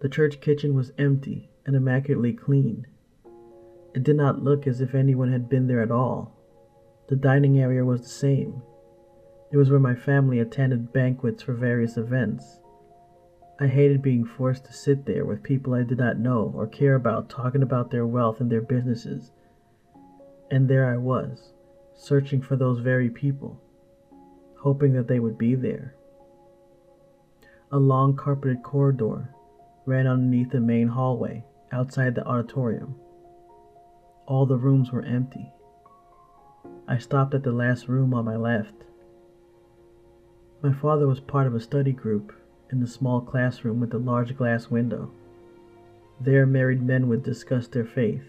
The 0.00 0.08
church 0.08 0.40
kitchen 0.40 0.74
was 0.74 0.92
empty 0.98 1.50
and 1.64 1.76
immaculately 1.76 2.32
clean. 2.32 2.84
It 3.94 4.02
did 4.02 4.16
not 4.16 4.42
look 4.42 4.66
as 4.66 4.80
if 4.80 4.92
anyone 4.92 5.30
had 5.30 5.48
been 5.48 5.68
there 5.68 5.82
at 5.82 5.92
all. 5.92 6.32
The 7.08 7.16
dining 7.16 7.60
area 7.60 7.84
was 7.84 8.00
the 8.00 8.08
same. 8.08 8.60
It 9.50 9.56
was 9.56 9.70
where 9.70 9.80
my 9.80 9.94
family 9.94 10.40
attended 10.40 10.92
banquets 10.92 11.42
for 11.42 11.52
various 11.52 11.96
events. 11.96 12.60
I 13.58 13.68
hated 13.68 14.02
being 14.02 14.24
forced 14.24 14.66
to 14.66 14.72
sit 14.72 15.06
there 15.06 15.24
with 15.24 15.42
people 15.42 15.72
I 15.72 15.82
did 15.82 15.98
not 15.98 16.18
know 16.18 16.52
or 16.54 16.66
care 16.66 16.94
about 16.94 17.30
talking 17.30 17.62
about 17.62 17.90
their 17.90 18.06
wealth 18.06 18.40
and 18.40 18.50
their 18.50 18.60
businesses. 18.60 19.32
And 20.50 20.68
there 20.68 20.86
I 20.92 20.96
was, 20.96 21.52
searching 21.94 22.42
for 22.42 22.56
those 22.56 22.80
very 22.80 23.08
people, 23.08 23.60
hoping 24.58 24.92
that 24.92 25.08
they 25.08 25.20
would 25.20 25.38
be 25.38 25.54
there. 25.54 25.94
A 27.72 27.78
long 27.78 28.14
carpeted 28.16 28.62
corridor 28.62 29.30
ran 29.86 30.06
underneath 30.06 30.50
the 30.50 30.60
main 30.60 30.88
hallway 30.88 31.44
outside 31.72 32.14
the 32.14 32.26
auditorium. 32.26 32.96
All 34.26 34.44
the 34.44 34.58
rooms 34.58 34.92
were 34.92 35.02
empty. 35.02 35.52
I 36.88 36.98
stopped 36.98 37.34
at 37.34 37.42
the 37.42 37.52
last 37.52 37.88
room 37.88 38.12
on 38.12 38.24
my 38.24 38.36
left. 38.36 38.85
My 40.62 40.72
father 40.72 41.06
was 41.06 41.20
part 41.20 41.46
of 41.46 41.54
a 41.54 41.60
study 41.60 41.92
group 41.92 42.32
in 42.70 42.80
the 42.80 42.86
small 42.86 43.20
classroom 43.20 43.80
with 43.80 43.90
the 43.90 43.98
large 43.98 44.36
glass 44.36 44.70
window. 44.70 45.10
There, 46.20 46.46
married 46.46 46.82
men 46.82 47.08
would 47.08 47.22
discuss 47.22 47.68
their 47.68 47.84
faith 47.84 48.24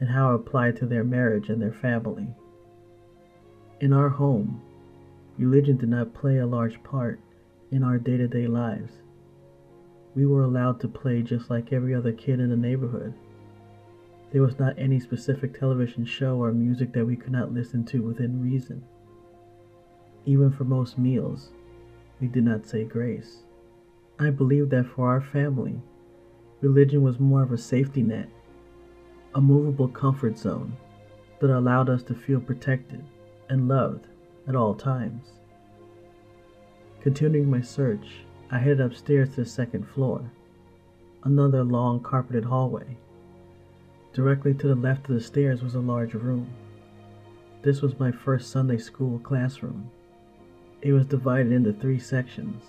and 0.00 0.08
how 0.08 0.32
it 0.32 0.36
applied 0.36 0.76
to 0.76 0.86
their 0.86 1.04
marriage 1.04 1.48
and 1.48 1.60
their 1.60 1.72
family. 1.72 2.28
In 3.80 3.92
our 3.92 4.08
home, 4.08 4.60
religion 5.38 5.76
did 5.76 5.88
not 5.88 6.14
play 6.14 6.38
a 6.38 6.46
large 6.46 6.82
part 6.82 7.20
in 7.70 7.82
our 7.82 7.98
day 7.98 8.16
to 8.16 8.28
day 8.28 8.46
lives 8.46 8.92
we 10.14 10.26
were 10.26 10.42
allowed 10.42 10.80
to 10.80 10.88
play 10.88 11.22
just 11.22 11.50
like 11.50 11.72
every 11.72 11.94
other 11.94 12.12
kid 12.12 12.40
in 12.40 12.50
the 12.50 12.56
neighborhood. 12.56 13.14
There 14.32 14.42
was 14.42 14.58
not 14.58 14.78
any 14.78 15.00
specific 15.00 15.58
television 15.58 16.04
show 16.04 16.42
or 16.42 16.52
music 16.52 16.92
that 16.92 17.06
we 17.06 17.16
could 17.16 17.32
not 17.32 17.52
listen 17.52 17.84
to 17.86 18.02
within 18.02 18.42
reason. 18.42 18.82
Even 20.26 20.50
for 20.50 20.64
most 20.64 20.98
meals, 20.98 21.50
we 22.20 22.28
did 22.28 22.44
not 22.44 22.66
say 22.66 22.84
grace. 22.84 23.44
I 24.18 24.30
believe 24.30 24.68
that 24.70 24.86
for 24.86 25.08
our 25.08 25.20
family, 25.20 25.80
religion 26.60 27.02
was 27.02 27.18
more 27.18 27.42
of 27.42 27.52
a 27.52 27.58
safety 27.58 28.02
net, 28.02 28.28
a 29.34 29.40
movable 29.40 29.88
comfort 29.88 30.36
zone 30.36 30.76
that 31.40 31.50
allowed 31.50 31.88
us 31.88 32.02
to 32.04 32.14
feel 32.14 32.40
protected 32.40 33.02
and 33.48 33.68
loved 33.68 34.06
at 34.46 34.54
all 34.54 34.74
times. 34.74 35.32
Continuing 37.00 37.50
my 37.50 37.62
search, 37.62 38.24
I 38.50 38.58
headed 38.58 38.80
upstairs 38.80 39.30
to 39.30 39.36
the 39.36 39.46
second 39.46 39.88
floor, 39.88 40.30
another 41.24 41.64
long 41.64 42.00
carpeted 42.00 42.44
hallway. 42.44 42.98
Directly 44.12 44.52
to 44.54 44.68
the 44.68 44.74
left 44.74 45.08
of 45.08 45.14
the 45.14 45.20
stairs 45.20 45.62
was 45.62 45.76
a 45.76 45.80
large 45.80 46.14
room. 46.14 46.50
This 47.62 47.80
was 47.80 47.98
my 47.98 48.10
first 48.10 48.50
Sunday 48.50 48.78
school 48.78 49.18
classroom. 49.20 49.90
It 50.82 50.92
was 50.92 51.06
divided 51.06 51.52
into 51.52 51.74
three 51.74 51.98
sections. 51.98 52.64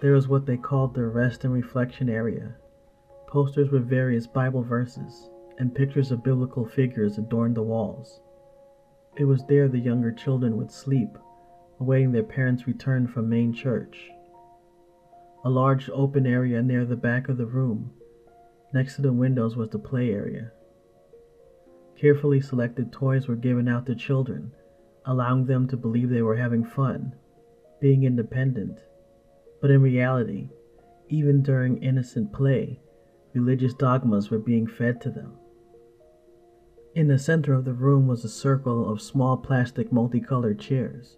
There 0.00 0.12
was 0.12 0.28
what 0.28 0.46
they 0.46 0.56
called 0.56 0.94
the 0.94 1.06
rest 1.06 1.44
and 1.44 1.52
reflection 1.52 2.08
area. 2.08 2.54
Posters 3.26 3.70
with 3.70 3.88
various 3.88 4.26
Bible 4.26 4.62
verses 4.62 5.30
and 5.58 5.74
pictures 5.74 6.12
of 6.12 6.22
biblical 6.22 6.64
figures 6.64 7.18
adorned 7.18 7.56
the 7.56 7.62
walls. 7.62 8.20
It 9.16 9.24
was 9.24 9.44
there 9.46 9.68
the 9.68 9.78
younger 9.78 10.12
children 10.12 10.56
would 10.56 10.70
sleep, 10.70 11.18
awaiting 11.80 12.12
their 12.12 12.22
parents' 12.22 12.66
return 12.66 13.08
from 13.08 13.28
main 13.28 13.52
church. 13.52 14.10
A 15.44 15.50
large 15.50 15.90
open 15.90 16.24
area 16.24 16.62
near 16.62 16.84
the 16.84 16.96
back 16.96 17.28
of 17.28 17.36
the 17.36 17.46
room. 17.46 17.90
Next 18.72 18.96
to 18.96 19.02
the 19.02 19.12
windows 19.12 19.56
was 19.56 19.70
the 19.70 19.78
play 19.78 20.10
area. 20.10 20.52
Carefully 21.96 22.40
selected 22.40 22.92
toys 22.92 23.26
were 23.26 23.36
given 23.36 23.68
out 23.68 23.86
to 23.86 23.94
children, 23.94 24.52
allowing 25.06 25.46
them 25.46 25.66
to 25.68 25.76
believe 25.76 26.08
they 26.10 26.22
were 26.22 26.36
having 26.36 26.64
fun, 26.64 27.14
being 27.80 28.04
independent. 28.04 28.78
But 29.60 29.70
in 29.70 29.82
reality, 29.82 30.50
even 31.08 31.42
during 31.42 31.82
innocent 31.82 32.32
play, 32.32 32.80
religious 33.34 33.74
dogmas 33.74 34.30
were 34.30 34.38
being 34.38 34.66
fed 34.66 35.00
to 35.02 35.10
them. 35.10 35.34
In 36.94 37.08
the 37.08 37.18
center 37.18 37.54
of 37.54 37.64
the 37.64 37.72
room 37.72 38.06
was 38.06 38.24
a 38.24 38.28
circle 38.28 38.90
of 38.90 39.00
small 39.00 39.36
plastic 39.38 39.90
multicolored 39.90 40.58
chairs. 40.58 41.16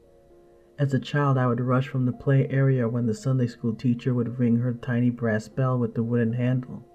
As 0.79 0.95
a 0.95 0.99
child, 0.99 1.39
I 1.39 1.47
would 1.47 1.61
rush 1.61 1.89
from 1.89 2.07
the 2.07 2.13
play 2.13 2.49
area 2.49 2.89
when 2.89 3.07
the 3.07 3.15
Sunday 3.15 3.47
school 3.47 3.75
teacher 3.75 4.15
would 4.15 4.39
ring 4.39 4.57
her 4.57 4.75
tiny 4.75 5.11
brass 5.11 5.49
bell 5.49 5.79
with 5.79 5.95
the 5.95 6.03
wooden 6.03 6.33
handle. 6.33 6.89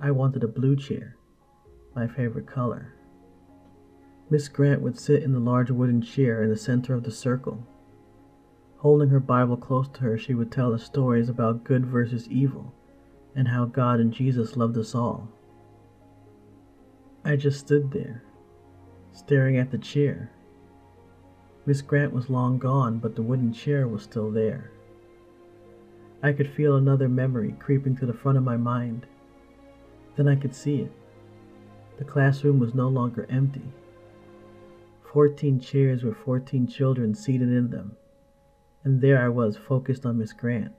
I 0.00 0.10
wanted 0.10 0.44
a 0.44 0.48
blue 0.48 0.76
chair, 0.76 1.16
my 1.94 2.06
favorite 2.06 2.46
color. 2.46 2.94
Miss 4.32 4.48
Grant 4.48 4.80
would 4.80 4.98
sit 4.98 5.22
in 5.22 5.32
the 5.32 5.38
large 5.38 5.70
wooden 5.70 6.00
chair 6.00 6.42
in 6.42 6.48
the 6.48 6.56
center 6.56 6.94
of 6.94 7.02
the 7.02 7.10
circle. 7.10 7.66
Holding 8.78 9.10
her 9.10 9.20
Bible 9.20 9.58
close 9.58 9.88
to 9.88 10.00
her, 10.00 10.16
she 10.16 10.32
would 10.32 10.50
tell 10.50 10.70
the 10.72 10.78
stories 10.78 11.28
about 11.28 11.64
good 11.64 11.84
versus 11.84 12.26
evil 12.30 12.72
and 13.36 13.48
how 13.48 13.66
God 13.66 14.00
and 14.00 14.10
Jesus 14.10 14.56
loved 14.56 14.78
us 14.78 14.94
all. 14.94 15.28
I 17.22 17.36
just 17.36 17.60
stood 17.60 17.90
there, 17.90 18.24
staring 19.12 19.58
at 19.58 19.70
the 19.70 19.76
chair 19.76 20.30
Miss 21.66 21.82
Grant 21.82 22.14
was 22.14 22.30
long 22.30 22.56
gone, 22.56 23.00
but 23.00 23.14
the 23.14 23.22
wooden 23.22 23.52
chair 23.52 23.86
was 23.86 24.02
still 24.02 24.30
there. 24.30 24.70
I 26.22 26.32
could 26.32 26.48
feel 26.48 26.76
another 26.76 27.06
memory 27.06 27.54
creeping 27.58 27.96
to 27.96 28.06
the 28.06 28.14
front 28.14 28.38
of 28.38 28.44
my 28.44 28.56
mind. 28.56 29.04
Then 30.16 30.26
I 30.26 30.36
could 30.36 30.54
see 30.54 30.80
it. 30.80 30.92
The 31.98 32.04
classroom 32.04 32.58
was 32.58 32.72
no 32.72 32.88
longer 32.88 33.26
empty. 33.28 33.74
Fourteen 35.12 35.60
chairs 35.60 36.02
with 36.02 36.16
fourteen 36.16 36.66
children 36.66 37.14
seated 37.14 37.50
in 37.50 37.68
them, 37.68 37.98
and 38.82 39.02
there 39.02 39.22
I 39.22 39.28
was 39.28 39.58
focused 39.58 40.06
on 40.06 40.16
Miss 40.16 40.32
Grant. 40.32 40.72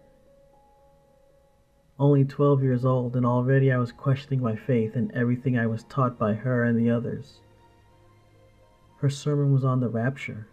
Only 2.00 2.26
twelve 2.26 2.64
years 2.64 2.84
old, 2.84 3.16
and 3.16 3.28
already 3.28 3.72
I 3.72 3.78
was 3.78 3.92
questioning 3.92 4.42
my 4.42 4.56
faith 4.56 4.96
and 4.96 5.12
everything 5.12 5.56
I 5.56 5.68
was 5.68 5.84
taught 5.84 6.18
by 6.18 6.34
her 6.34 6.64
and 6.64 6.80
the 6.80 6.90
others. 6.90 7.42
Her 8.98 9.10
sermon 9.10 9.54
was 9.54 9.64
on 9.64 9.82
the 9.82 9.90
rapture 9.90 10.48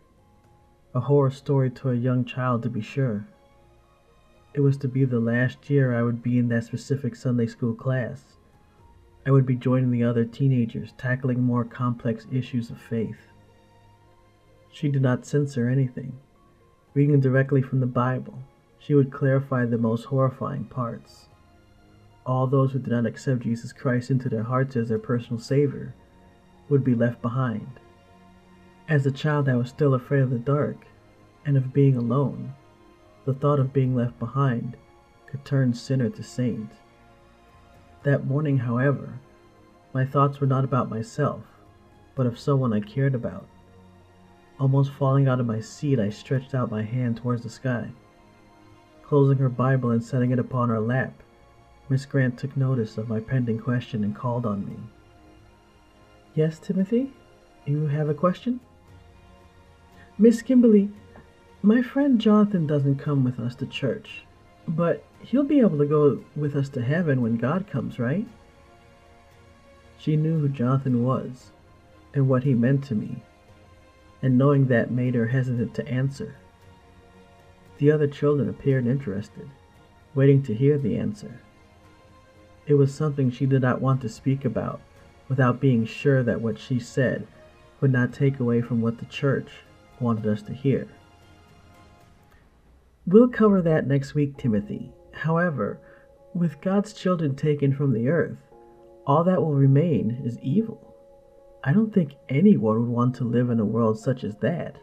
a 0.95 1.01
horror 1.01 1.31
story 1.31 1.71
to 1.71 1.89
a 1.89 1.95
young 1.95 2.27
child, 2.27 2.63
to 2.65 2.69
be 2.69 2.83
sure. 2.83 3.27
It 4.53 4.61
was 4.61 4.77
to 4.79 4.89
be 4.89 5.07
the 5.07 5.21
last 5.21 5.71
year 5.71 5.95
I 5.95 6.03
would 6.03 6.23
be 6.23 6.37
in 6.37 6.49
that 6.49 6.65
specific 6.65 7.17
Sunday 7.17 7.47
school 7.47 7.75
class. 7.75 8.37
I 9.25 9.31
would 9.31 9.47
be 9.47 9.57
joining 9.57 9.91
the 9.91 10.05
other 10.05 10.27
teenagers, 10.27 10.93
tackling 10.99 11.43
more 11.43 11.65
complex 11.65 12.27
issues 12.31 12.69
of 12.69 12.79
faith. 12.79 13.30
She 14.73 14.89
did 14.89 15.03
not 15.03 15.27
censor 15.27 15.69
anything. 15.69 16.19
Reading 16.95 17.21
directly 17.21 17.63
from 17.63 17.81
the 17.81 17.87
Bible, 17.87 18.39
she 18.79 18.95
would 18.95 19.13
clarify 19.13 19.65
the 19.67 19.79
most 19.79 20.05
horrifying 20.07 20.65
parts. 20.65 21.29
all 22.27 22.47
those 22.47 22.73
who 22.73 22.79
did 22.79 22.93
not 22.93 23.07
accept 23.07 23.43
Jesus 23.43 23.73
Christ 23.73 24.11
into 24.11 24.29
their 24.29 24.43
hearts 24.43 24.77
as 24.77 24.89
their 24.89 24.99
personal 24.99 25.41
Savior 25.41 25.95
would 26.69 26.85
be 26.85 26.95
left 26.95 27.21
behind. 27.23 27.81
As 28.89 29.07
a 29.07 29.11
child, 29.11 29.49
I 29.49 29.57
was 29.57 29.69
still 29.69 29.95
afraid 29.95 30.23
of 30.23 30.31
the 30.31 30.39
dark 30.39 30.87
and 31.45 31.57
of 31.57 31.73
being 31.73 31.97
alone. 31.97 32.55
The 33.25 33.35
thought 33.35 33.59
of 33.59 33.73
being 33.73 33.95
left 33.95 34.19
behind 34.19 34.77
could 35.27 35.45
turn 35.45 35.75
sinner 35.75 36.11
to 36.11 36.23
saint. 36.23 36.71
That 38.03 38.27
morning, 38.27 38.59
however, 38.59 39.19
my 39.93 40.05
thoughts 40.05 40.41
were 40.41 40.47
not 40.47 40.65
about 40.65 40.91
myself, 40.91 41.43
but 42.15 42.27
of 42.27 42.39
someone 42.39 42.73
I 42.73 42.81
cared 42.81 43.15
about. 43.15 43.47
Almost 44.61 44.93
falling 44.93 45.27
out 45.27 45.41
of 45.41 45.47
my 45.47 45.59
seat, 45.59 45.99
I 45.99 46.11
stretched 46.11 46.55
out 46.55 46.71
my 46.71 46.83
hand 46.83 47.17
towards 47.17 47.43
the 47.43 47.49
sky. 47.49 47.93
Closing 49.03 49.39
her 49.39 49.49
Bible 49.49 49.91
and 49.91 50.05
setting 50.05 50.33
it 50.33 50.39
upon 50.39 50.69
her 50.69 50.79
lap, 50.79 51.23
Miss 51.89 52.05
Grant 52.05 52.39
took 52.39 52.55
notice 52.59 52.99
of 52.99 53.09
my 53.09 53.21
pending 53.21 53.59
question 53.59 54.05
and 54.05 54.15
called 54.15 54.45
on 54.45 54.67
me. 54.67 54.77
Yes, 56.35 56.59
Timothy? 56.59 57.11
You 57.65 57.87
have 57.87 58.11
a 58.11 58.15
question? 58.15 58.61
Miss 60.19 60.43
Kimberly, 60.43 60.91
my 61.63 61.81
friend 61.81 62.21
Jonathan 62.21 62.67
doesn't 62.67 62.97
come 62.97 63.25
with 63.25 63.41
us 63.41 63.55
to 63.57 63.67
church, 63.67 64.25
but 64.69 65.03
he'll 65.21 65.43
be 65.43 65.61
able 65.61 65.79
to 65.79 65.87
go 65.87 66.23
with 66.37 66.55
us 66.55 66.69
to 66.71 66.83
heaven 66.83 67.23
when 67.23 67.39
God 67.39 67.67
comes, 67.67 67.99
right? 67.99 68.29
She 69.97 70.17
knew 70.17 70.39
who 70.39 70.49
Jonathan 70.51 71.03
was 71.03 71.53
and 72.13 72.29
what 72.29 72.45
he 72.45 72.53
meant 72.53 72.85
to 72.85 72.95
me 72.95 73.23
and 74.23 74.37
knowing 74.37 74.67
that 74.67 74.91
made 74.91 75.15
her 75.15 75.27
hesitant 75.29 75.75
to 75.75 75.89
answer. 75.89 76.37
The 77.79 77.91
other 77.91 78.07
children 78.07 78.49
appeared 78.49 78.87
interested, 78.87 79.49
waiting 80.15 80.43
to 80.45 80.55
hear 80.55 80.79
the 80.79 80.97
answer. 80.97 81.41
It 82.67 82.75
was 82.75 82.95
something 82.95 83.31
she 83.31 83.47
did 83.47 83.63
not 83.63 83.81
want 83.81 84.01
to 84.03 84.09
speak 84.09 84.45
about 84.45 84.81
without 85.29 85.61
being 85.61 85.87
sure 85.87 86.23
that 86.23 86.41
what 86.41 86.59
she 86.59 86.79
said 86.79 87.27
would 87.81 87.93
not 87.93 88.13
take 88.13 88.39
away 88.39 88.61
from 88.61 88.81
what 88.81 88.99
the 88.99 89.07
church 89.07 89.51
wanted 89.99 90.27
us 90.27 90.43
to 90.43 90.53
hear. 90.53 90.89
We'll 93.07 93.29
cover 93.29 93.63
that 93.63 93.87
next 93.87 94.15
week, 94.15 94.37
Timothy. 94.37 94.93
However, 95.13 95.81
with 96.35 96.61
God's 96.61 96.93
children 96.93 97.35
taken 97.35 97.75
from 97.75 97.93
the 97.93 98.09
earth, 98.09 98.39
all 99.07 99.25
that 99.25 99.41
will 99.41 99.55
remain 99.55 100.21
is 100.25 100.39
evil. 100.41 100.90
I 101.63 101.73
don't 101.73 101.93
think 101.93 102.15
anyone 102.29 102.81
would 102.81 102.89
want 102.89 103.15
to 103.17 103.25
live 103.25 103.51
in 103.51 103.61
a 103.61 103.65
world 103.65 103.99
such 103.99 104.25
as 104.25 104.35
that. 104.37 104.79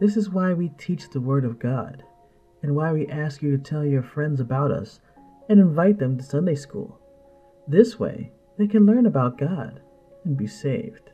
This 0.00 0.16
is 0.16 0.28
why 0.28 0.52
we 0.52 0.68
teach 0.70 1.08
the 1.08 1.20
Word 1.20 1.44
of 1.44 1.58
God, 1.58 2.02
and 2.62 2.74
why 2.74 2.92
we 2.92 3.06
ask 3.06 3.40
you 3.40 3.56
to 3.56 3.62
tell 3.62 3.84
your 3.84 4.02
friends 4.02 4.40
about 4.40 4.70
us 4.70 5.00
and 5.48 5.58
invite 5.58 5.98
them 5.98 6.18
to 6.18 6.24
Sunday 6.24 6.56
school. 6.56 7.00
This 7.66 7.98
way, 7.98 8.32
they 8.58 8.66
can 8.66 8.84
learn 8.84 9.06
about 9.06 9.38
God 9.38 9.80
and 10.24 10.36
be 10.36 10.46
saved. 10.46 11.10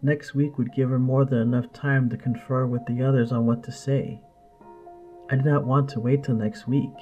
Next 0.00 0.34
week 0.34 0.56
would 0.56 0.72
give 0.72 0.90
her 0.90 0.98
more 0.98 1.24
than 1.24 1.40
enough 1.40 1.72
time 1.72 2.08
to 2.10 2.16
confer 2.16 2.66
with 2.66 2.84
the 2.86 3.02
others 3.02 3.32
on 3.32 3.46
what 3.46 3.62
to 3.64 3.72
say. 3.72 4.20
I 5.30 5.36
did 5.36 5.44
not 5.44 5.66
want 5.66 5.88
to 5.90 6.00
wait 6.00 6.24
till 6.24 6.34
next 6.34 6.68
week. 6.68 6.94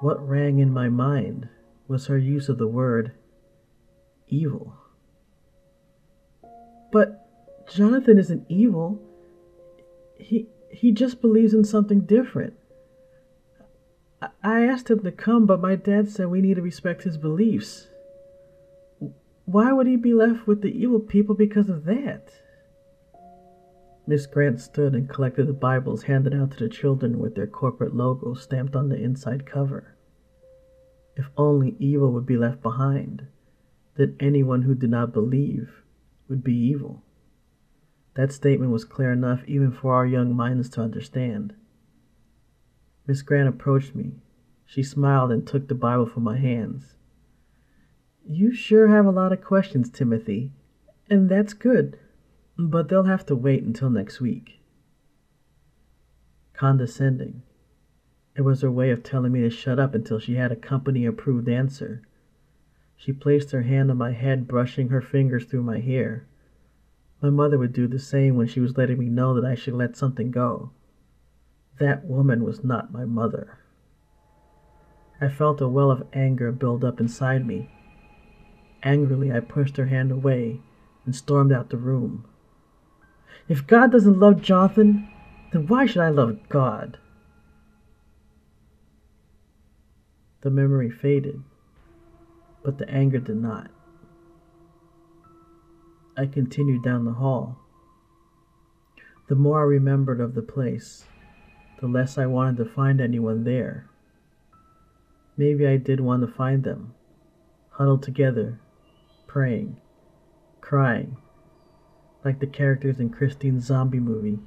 What 0.00 0.26
rang 0.26 0.58
in 0.58 0.70
my 0.70 0.88
mind 0.88 1.48
was 1.86 2.06
her 2.06 2.18
use 2.18 2.48
of 2.48 2.58
the 2.58 2.66
word 2.66 3.12
evil. 4.28 4.74
But 6.92 7.26
Jonathan 7.68 8.18
isn't 8.18 8.46
evil. 8.48 9.00
He 10.18 10.46
he 10.70 10.92
just 10.92 11.20
believes 11.20 11.54
in 11.54 11.64
something 11.64 12.00
different. 12.00 12.54
I 14.42 14.64
asked 14.64 14.90
him 14.90 15.02
to 15.02 15.12
come, 15.12 15.46
but 15.46 15.60
my 15.60 15.76
dad 15.76 16.08
said 16.08 16.28
we 16.28 16.40
need 16.40 16.54
to 16.54 16.62
respect 16.62 17.02
his 17.02 17.18
beliefs. 17.18 17.88
Why 19.44 19.72
would 19.72 19.86
he 19.86 19.96
be 19.96 20.14
left 20.14 20.46
with 20.46 20.62
the 20.62 20.68
evil 20.68 21.00
people 21.00 21.34
because 21.34 21.68
of 21.68 21.84
that? 21.84 22.30
Miss 24.06 24.26
Grant 24.26 24.60
stood 24.60 24.94
and 24.94 25.08
collected 25.08 25.46
the 25.46 25.52
Bibles 25.52 26.04
handed 26.04 26.34
out 26.34 26.52
to 26.52 26.58
the 26.58 26.68
children 26.68 27.18
with 27.18 27.34
their 27.34 27.46
corporate 27.46 27.94
logo 27.94 28.34
stamped 28.34 28.76
on 28.76 28.88
the 28.88 28.96
inside 29.02 29.46
cover. 29.46 29.94
If 31.16 31.26
only 31.36 31.76
evil 31.78 32.12
would 32.12 32.26
be 32.26 32.36
left 32.36 32.62
behind 32.62 33.26
that 33.96 34.16
anyone 34.20 34.62
who 34.62 34.74
did 34.74 34.90
not 34.90 35.12
believe 35.12 35.82
would 36.28 36.42
be 36.42 36.54
evil. 36.54 37.02
That 38.14 38.32
statement 38.32 38.70
was 38.70 38.84
clear 38.84 39.12
enough 39.12 39.42
even 39.46 39.72
for 39.72 39.94
our 39.94 40.06
young 40.06 40.34
minds 40.34 40.68
to 40.70 40.80
understand. 40.80 41.54
Miss 43.06 43.22
Grant 43.22 43.48
approached 43.48 43.94
me. 43.94 44.12
She 44.66 44.82
smiled 44.82 45.30
and 45.30 45.46
took 45.46 45.68
the 45.68 45.74
Bible 45.74 46.06
from 46.06 46.22
my 46.22 46.38
hands. 46.38 46.96
You 48.26 48.54
sure 48.54 48.88
have 48.88 49.04
a 49.04 49.10
lot 49.10 49.32
of 49.32 49.42
questions, 49.42 49.90
Timothy, 49.90 50.52
and 51.10 51.28
that's 51.28 51.52
good, 51.52 51.98
but 52.56 52.88
they'll 52.88 53.04
have 53.04 53.26
to 53.26 53.36
wait 53.36 53.62
until 53.62 53.90
next 53.90 54.20
week. 54.20 54.60
Condescending. 56.54 57.42
It 58.36 58.42
was 58.42 58.62
her 58.62 58.70
way 58.70 58.90
of 58.90 59.02
telling 59.02 59.32
me 59.32 59.40
to 59.42 59.50
shut 59.50 59.78
up 59.78 59.94
until 59.94 60.18
she 60.18 60.36
had 60.36 60.50
a 60.50 60.56
company 60.56 61.04
approved 61.04 61.48
answer 61.48 62.02
she 62.96 63.12
placed 63.12 63.50
her 63.50 63.62
hand 63.62 63.90
on 63.90 63.98
my 63.98 64.12
head, 64.12 64.48
brushing 64.48 64.88
her 64.88 65.00
fingers 65.00 65.44
through 65.44 65.62
my 65.62 65.80
hair. 65.80 66.26
My 67.20 67.30
mother 67.30 67.58
would 67.58 67.72
do 67.72 67.86
the 67.86 67.98
same 67.98 68.36
when 68.36 68.46
she 68.46 68.60
was 68.60 68.76
letting 68.76 68.98
me 68.98 69.08
know 69.08 69.34
that 69.34 69.44
I 69.44 69.54
should 69.54 69.74
let 69.74 69.96
something 69.96 70.30
go. 70.30 70.70
That 71.78 72.04
woman 72.04 72.44
was 72.44 72.62
not 72.62 72.92
my 72.92 73.04
mother. 73.04 73.58
I 75.20 75.28
felt 75.28 75.60
a 75.60 75.68
well 75.68 75.90
of 75.90 76.06
anger 76.12 76.52
build 76.52 76.84
up 76.84 77.00
inside 77.00 77.46
me. 77.46 77.70
Angrily, 78.82 79.32
I 79.32 79.40
pushed 79.40 79.76
her 79.76 79.86
hand 79.86 80.12
away 80.12 80.60
and 81.04 81.16
stormed 81.16 81.52
out 81.52 81.70
the 81.70 81.76
room. 81.76 82.26
If 83.48 83.66
God 83.66 83.90
doesn't 83.92 84.18
love 84.20 84.42
Jonathan, 84.42 85.08
then 85.52 85.66
why 85.66 85.86
should 85.86 86.02
I 86.02 86.10
love 86.10 86.38
God? 86.48 86.98
The 90.42 90.50
memory 90.50 90.90
faded 90.90 91.42
but 92.64 92.78
the 92.78 92.88
anger 92.88 93.20
did 93.20 93.36
not. 93.36 93.70
I 96.16 96.26
continued 96.26 96.82
down 96.82 97.04
the 97.04 97.12
hall. 97.12 97.58
The 99.28 99.34
more 99.34 99.60
I 99.60 99.64
remembered 99.64 100.20
of 100.20 100.34
the 100.34 100.42
place, 100.42 101.04
the 101.80 101.86
less 101.86 102.16
I 102.16 102.26
wanted 102.26 102.56
to 102.58 102.70
find 102.70 103.00
anyone 103.00 103.44
there. 103.44 103.90
Maybe 105.36 105.66
I 105.66 105.76
did 105.76 106.00
want 106.00 106.22
to 106.22 106.32
find 106.32 106.64
them, 106.64 106.94
huddled 107.70 108.02
together, 108.02 108.60
praying, 109.26 109.80
crying, 110.60 111.16
like 112.24 112.38
the 112.40 112.46
characters 112.46 113.00
in 113.00 113.10
Christine's 113.10 113.66
zombie 113.66 114.00
movie, 114.00 114.38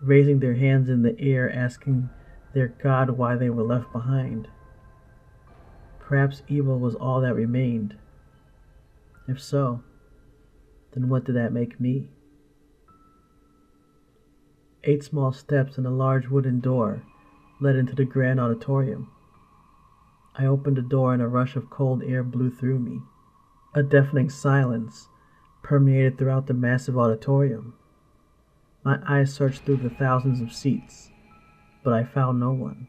raising 0.00 0.40
their 0.40 0.54
hands 0.54 0.88
in 0.88 1.02
the 1.02 1.18
air, 1.20 1.52
asking 1.52 2.08
their 2.54 2.68
God 2.68 3.10
why 3.10 3.36
they 3.36 3.50
were 3.50 3.62
left 3.62 3.92
behind. 3.92 4.48
Perhaps 6.12 6.42
evil 6.46 6.78
was 6.78 6.94
all 6.94 7.22
that 7.22 7.34
remained. 7.34 7.96
If 9.26 9.40
so, 9.40 9.82
then 10.92 11.08
what 11.08 11.24
did 11.24 11.36
that 11.36 11.54
make 11.54 11.80
me? 11.80 12.10
Eight 14.84 15.02
small 15.02 15.32
steps 15.32 15.78
and 15.78 15.86
a 15.86 15.90
large 15.90 16.28
wooden 16.28 16.60
door 16.60 17.02
led 17.62 17.76
into 17.76 17.94
the 17.94 18.04
grand 18.04 18.38
auditorium. 18.38 19.10
I 20.34 20.44
opened 20.44 20.76
the 20.76 20.82
door 20.82 21.14
and 21.14 21.22
a 21.22 21.26
rush 21.26 21.56
of 21.56 21.70
cold 21.70 22.02
air 22.02 22.22
blew 22.22 22.50
through 22.50 22.80
me. 22.80 23.00
A 23.74 23.82
deafening 23.82 24.28
silence 24.28 25.08
permeated 25.62 26.18
throughout 26.18 26.46
the 26.46 26.52
massive 26.52 26.98
auditorium. 26.98 27.72
My 28.84 28.98
eyes 29.08 29.32
searched 29.32 29.64
through 29.64 29.78
the 29.78 29.88
thousands 29.88 30.42
of 30.42 30.52
seats, 30.52 31.10
but 31.82 31.94
I 31.94 32.04
found 32.04 32.38
no 32.38 32.52
one. 32.52 32.88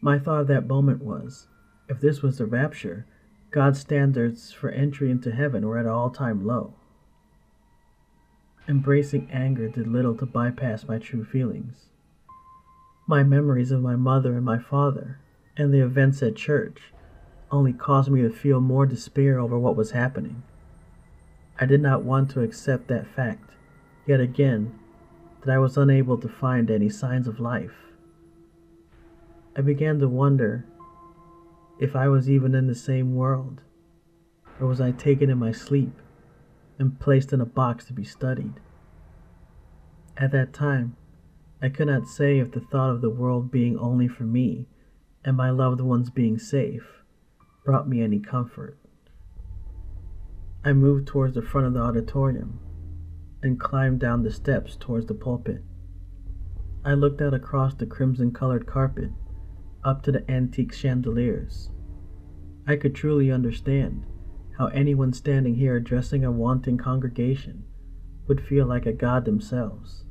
My 0.00 0.18
thought 0.18 0.40
of 0.40 0.46
that 0.46 0.66
moment 0.66 1.02
was 1.02 1.46
if 1.88 2.00
this 2.00 2.22
was 2.22 2.38
the 2.38 2.46
rapture, 2.46 3.06
God's 3.50 3.80
standards 3.80 4.52
for 4.52 4.70
entry 4.70 5.10
into 5.10 5.30
heaven 5.30 5.66
were 5.66 5.78
at 5.78 5.86
all 5.86 6.10
time 6.10 6.46
low. 6.46 6.74
Embracing 8.68 9.28
anger 9.30 9.68
did 9.68 9.86
little 9.86 10.16
to 10.16 10.24
bypass 10.24 10.86
my 10.86 10.98
true 10.98 11.24
feelings. 11.24 11.86
My 13.06 13.22
memories 13.22 13.72
of 13.72 13.82
my 13.82 13.96
mother 13.96 14.36
and 14.36 14.44
my 14.44 14.58
father, 14.58 15.18
and 15.56 15.74
the 15.74 15.84
events 15.84 16.22
at 16.22 16.36
church, 16.36 16.92
only 17.50 17.72
caused 17.72 18.10
me 18.10 18.22
to 18.22 18.30
feel 18.30 18.60
more 18.60 18.86
despair 18.86 19.38
over 19.38 19.58
what 19.58 19.76
was 19.76 19.90
happening. 19.90 20.42
I 21.60 21.66
did 21.66 21.82
not 21.82 22.04
want 22.04 22.30
to 22.30 22.42
accept 22.42 22.88
that 22.88 23.06
fact, 23.06 23.50
yet 24.06 24.20
again, 24.20 24.78
that 25.44 25.52
I 25.52 25.58
was 25.58 25.76
unable 25.76 26.16
to 26.18 26.28
find 26.28 26.70
any 26.70 26.88
signs 26.88 27.26
of 27.26 27.40
life. 27.40 27.74
I 29.54 29.60
began 29.60 29.98
to 29.98 30.08
wonder 30.08 30.64
if 31.82 31.96
I 31.96 32.06
was 32.06 32.30
even 32.30 32.54
in 32.54 32.68
the 32.68 32.76
same 32.76 33.16
world, 33.16 33.60
or 34.60 34.68
was 34.68 34.80
I 34.80 34.92
taken 34.92 35.28
in 35.28 35.38
my 35.38 35.50
sleep 35.50 36.00
and 36.78 37.00
placed 37.00 37.32
in 37.32 37.40
a 37.40 37.44
box 37.44 37.86
to 37.86 37.92
be 37.92 38.04
studied? 38.04 38.60
At 40.16 40.30
that 40.30 40.52
time, 40.52 40.94
I 41.60 41.70
could 41.70 41.88
not 41.88 42.06
say 42.06 42.38
if 42.38 42.52
the 42.52 42.60
thought 42.60 42.90
of 42.90 43.00
the 43.00 43.10
world 43.10 43.50
being 43.50 43.76
only 43.76 44.06
for 44.06 44.22
me 44.22 44.68
and 45.24 45.36
my 45.36 45.50
loved 45.50 45.80
ones 45.80 46.08
being 46.08 46.38
safe 46.38 47.02
brought 47.64 47.88
me 47.88 48.00
any 48.00 48.20
comfort. 48.20 48.78
I 50.64 50.74
moved 50.74 51.08
towards 51.08 51.34
the 51.34 51.42
front 51.42 51.66
of 51.66 51.72
the 51.72 51.80
auditorium 51.80 52.60
and 53.42 53.58
climbed 53.58 53.98
down 53.98 54.22
the 54.22 54.30
steps 54.30 54.76
towards 54.76 55.06
the 55.06 55.14
pulpit. 55.14 55.64
I 56.84 56.94
looked 56.94 57.20
out 57.20 57.34
across 57.34 57.74
the 57.74 57.86
crimson 57.86 58.30
colored 58.30 58.68
carpet 58.68 59.10
up 59.84 60.02
to 60.02 60.12
the 60.12 60.30
antique 60.30 60.72
chandeliers. 60.72 61.70
I 62.66 62.76
could 62.76 62.94
truly 62.94 63.30
understand 63.30 64.06
how 64.58 64.66
anyone 64.66 65.12
standing 65.12 65.56
here 65.56 65.76
addressing 65.76 66.24
a 66.24 66.30
wanting 66.30 66.78
congregation 66.78 67.64
would 68.28 68.40
feel 68.46 68.66
like 68.66 68.86
a 68.86 68.92
god 68.92 69.24
themselves. 69.24 70.04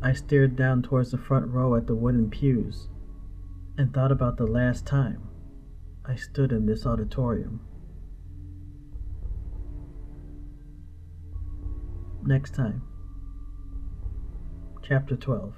I 0.00 0.12
stared 0.12 0.56
down 0.56 0.82
towards 0.82 1.10
the 1.10 1.18
front 1.18 1.48
row 1.48 1.74
at 1.74 1.86
the 1.86 1.94
wooden 1.94 2.30
pews 2.30 2.88
and 3.76 3.92
thought 3.92 4.12
about 4.12 4.36
the 4.36 4.46
last 4.46 4.86
time 4.86 5.28
I 6.04 6.14
stood 6.14 6.52
in 6.52 6.66
this 6.66 6.86
auditorium. 6.86 7.60
Next 12.24 12.54
time. 12.54 12.82
Chapter 14.82 15.16
12 15.16 15.54